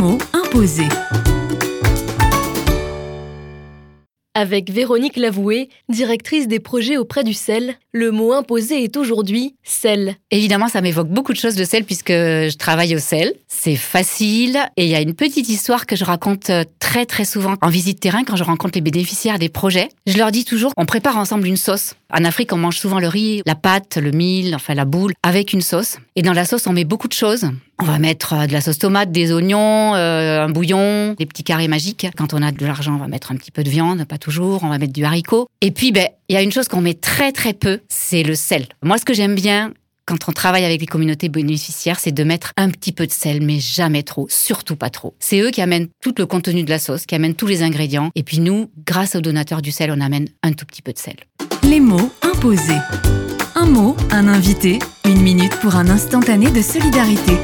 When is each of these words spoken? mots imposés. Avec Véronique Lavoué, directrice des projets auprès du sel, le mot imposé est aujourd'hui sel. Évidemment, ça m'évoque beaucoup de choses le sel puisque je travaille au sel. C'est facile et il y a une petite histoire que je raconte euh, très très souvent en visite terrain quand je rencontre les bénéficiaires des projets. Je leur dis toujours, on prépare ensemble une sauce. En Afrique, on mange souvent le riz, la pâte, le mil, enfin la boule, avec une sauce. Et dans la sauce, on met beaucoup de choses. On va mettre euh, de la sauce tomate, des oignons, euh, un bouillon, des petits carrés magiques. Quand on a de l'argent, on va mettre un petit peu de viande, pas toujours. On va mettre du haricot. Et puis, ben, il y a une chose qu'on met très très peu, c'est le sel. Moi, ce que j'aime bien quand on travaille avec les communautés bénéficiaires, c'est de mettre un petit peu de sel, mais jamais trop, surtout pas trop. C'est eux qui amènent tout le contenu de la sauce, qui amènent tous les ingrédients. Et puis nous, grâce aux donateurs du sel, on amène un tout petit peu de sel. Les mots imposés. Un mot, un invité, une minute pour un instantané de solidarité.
mots 0.00 0.18
imposés. 0.32 0.88
Avec 4.36 4.70
Véronique 4.70 5.16
Lavoué, 5.16 5.70
directrice 5.88 6.46
des 6.46 6.60
projets 6.60 6.96
auprès 6.96 7.24
du 7.24 7.34
sel, 7.34 7.74
le 7.92 8.12
mot 8.12 8.32
imposé 8.32 8.84
est 8.84 8.96
aujourd'hui 8.96 9.56
sel. 9.64 10.14
Évidemment, 10.30 10.68
ça 10.68 10.80
m'évoque 10.80 11.08
beaucoup 11.08 11.32
de 11.32 11.38
choses 11.38 11.58
le 11.58 11.64
sel 11.64 11.82
puisque 11.82 12.12
je 12.12 12.56
travaille 12.56 12.94
au 12.94 13.00
sel. 13.00 13.34
C'est 13.48 13.74
facile 13.74 14.56
et 14.76 14.84
il 14.84 14.88
y 14.88 14.94
a 14.94 15.00
une 15.00 15.14
petite 15.14 15.48
histoire 15.48 15.84
que 15.84 15.96
je 15.96 16.04
raconte 16.04 16.48
euh, 16.50 16.62
très 16.78 17.06
très 17.06 17.24
souvent 17.24 17.54
en 17.60 17.68
visite 17.68 17.98
terrain 17.98 18.22
quand 18.22 18.36
je 18.36 18.44
rencontre 18.44 18.76
les 18.76 18.82
bénéficiaires 18.82 19.40
des 19.40 19.48
projets. 19.48 19.88
Je 20.06 20.16
leur 20.16 20.30
dis 20.30 20.44
toujours, 20.44 20.72
on 20.76 20.86
prépare 20.86 21.16
ensemble 21.16 21.48
une 21.48 21.56
sauce. 21.56 21.94
En 22.12 22.24
Afrique, 22.24 22.52
on 22.52 22.56
mange 22.56 22.78
souvent 22.78 23.00
le 23.00 23.08
riz, 23.08 23.42
la 23.46 23.56
pâte, 23.56 23.96
le 23.96 24.12
mil, 24.12 24.54
enfin 24.54 24.74
la 24.74 24.84
boule, 24.84 25.12
avec 25.24 25.52
une 25.52 25.60
sauce. 25.60 25.98
Et 26.14 26.22
dans 26.22 26.32
la 26.32 26.44
sauce, 26.44 26.66
on 26.66 26.72
met 26.72 26.84
beaucoup 26.84 27.08
de 27.08 27.12
choses. 27.12 27.50
On 27.80 27.84
va 27.84 27.98
mettre 27.98 28.34
euh, 28.34 28.46
de 28.46 28.52
la 28.52 28.60
sauce 28.60 28.78
tomate, 28.78 29.10
des 29.10 29.32
oignons, 29.32 29.94
euh, 29.94 30.44
un 30.44 30.50
bouillon, 30.50 31.14
des 31.14 31.26
petits 31.26 31.44
carrés 31.44 31.68
magiques. 31.68 32.06
Quand 32.16 32.34
on 32.34 32.42
a 32.42 32.52
de 32.52 32.66
l'argent, 32.66 32.94
on 32.94 32.98
va 32.98 33.08
mettre 33.08 33.32
un 33.32 33.36
petit 33.36 33.50
peu 33.50 33.62
de 33.62 33.70
viande, 33.70 34.04
pas 34.04 34.18
toujours. 34.20 34.62
On 34.62 34.68
va 34.68 34.78
mettre 34.78 34.92
du 34.92 35.04
haricot. 35.04 35.48
Et 35.60 35.72
puis, 35.72 35.90
ben, 35.90 36.06
il 36.28 36.34
y 36.34 36.36
a 36.36 36.42
une 36.42 36.52
chose 36.52 36.68
qu'on 36.68 36.80
met 36.80 36.94
très 36.94 37.32
très 37.32 37.54
peu, 37.54 37.80
c'est 37.88 38.22
le 38.22 38.36
sel. 38.36 38.66
Moi, 38.82 38.98
ce 38.98 39.04
que 39.04 39.14
j'aime 39.14 39.34
bien 39.34 39.72
quand 40.10 40.28
on 40.28 40.32
travaille 40.32 40.64
avec 40.64 40.80
les 40.80 40.88
communautés 40.88 41.28
bénéficiaires, 41.28 42.00
c'est 42.00 42.10
de 42.10 42.24
mettre 42.24 42.52
un 42.56 42.70
petit 42.70 42.90
peu 42.90 43.06
de 43.06 43.12
sel, 43.12 43.40
mais 43.42 43.60
jamais 43.60 44.02
trop, 44.02 44.26
surtout 44.28 44.74
pas 44.74 44.90
trop. 44.90 45.14
C'est 45.20 45.38
eux 45.40 45.50
qui 45.50 45.60
amènent 45.60 45.86
tout 46.02 46.12
le 46.18 46.26
contenu 46.26 46.64
de 46.64 46.70
la 46.70 46.80
sauce, 46.80 47.06
qui 47.06 47.14
amènent 47.14 47.36
tous 47.36 47.46
les 47.46 47.62
ingrédients. 47.62 48.10
Et 48.16 48.24
puis 48.24 48.40
nous, 48.40 48.72
grâce 48.84 49.14
aux 49.14 49.20
donateurs 49.20 49.62
du 49.62 49.70
sel, 49.70 49.92
on 49.96 50.00
amène 50.00 50.26
un 50.42 50.52
tout 50.52 50.66
petit 50.66 50.82
peu 50.82 50.92
de 50.92 50.98
sel. 50.98 51.14
Les 51.62 51.78
mots 51.78 52.10
imposés. 52.22 52.80
Un 53.54 53.66
mot, 53.66 53.96
un 54.10 54.26
invité, 54.26 54.80
une 55.04 55.20
minute 55.20 55.54
pour 55.60 55.76
un 55.76 55.88
instantané 55.88 56.50
de 56.50 56.60
solidarité. 56.60 57.36